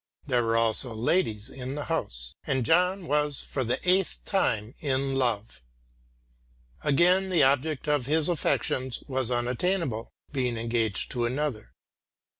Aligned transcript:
There 0.25 0.41
were 0.43 0.57
also 0.57 0.95
ladies 0.95 1.47
in 1.51 1.75
the 1.75 1.83
house, 1.85 2.33
and 2.47 2.65
John 2.65 3.05
was 3.05 3.41
for 3.43 3.63
the 3.63 3.79
eighth 3.87 4.17
time 4.25 4.73
in 4.79 5.13
love. 5.15 5.61
Again 6.83 7.29
the 7.29 7.43
object 7.43 7.87
of 7.87 8.07
his 8.07 8.27
affections 8.27 9.03
was 9.07 9.29
unattainable, 9.29 10.09
being 10.31 10.57
engaged 10.57 11.11
to 11.11 11.27
another. 11.27 11.71